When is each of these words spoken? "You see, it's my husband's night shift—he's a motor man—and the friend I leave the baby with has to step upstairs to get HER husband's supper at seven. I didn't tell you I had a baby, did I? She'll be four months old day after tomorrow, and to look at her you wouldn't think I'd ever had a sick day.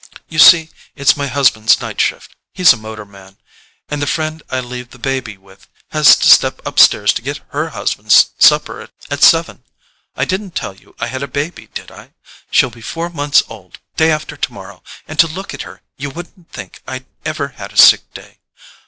"You 0.29 0.39
see, 0.39 0.71
it's 0.95 1.15
my 1.15 1.27
husband's 1.27 1.79
night 1.79 2.01
shift—he's 2.01 2.73
a 2.73 2.77
motor 2.77 3.05
man—and 3.05 4.01
the 4.01 4.07
friend 4.07 4.41
I 4.49 4.59
leave 4.59 4.89
the 4.89 4.97
baby 4.97 5.37
with 5.37 5.67
has 5.91 6.15
to 6.15 6.27
step 6.27 6.59
upstairs 6.65 7.13
to 7.13 7.21
get 7.21 7.41
HER 7.49 7.69
husband's 7.69 8.31
supper 8.39 8.89
at 9.11 9.21
seven. 9.23 9.63
I 10.15 10.25
didn't 10.25 10.55
tell 10.55 10.73
you 10.75 10.95
I 10.99 11.05
had 11.05 11.21
a 11.21 11.27
baby, 11.27 11.67
did 11.67 11.91
I? 11.91 12.13
She'll 12.49 12.71
be 12.71 12.81
four 12.81 13.11
months 13.11 13.43
old 13.47 13.79
day 13.95 14.09
after 14.11 14.35
tomorrow, 14.35 14.81
and 15.07 15.19
to 15.19 15.27
look 15.27 15.53
at 15.53 15.61
her 15.61 15.83
you 15.97 16.09
wouldn't 16.09 16.51
think 16.51 16.81
I'd 16.87 17.05
ever 17.23 17.49
had 17.49 17.71
a 17.71 17.77
sick 17.77 18.11
day. 18.15 18.39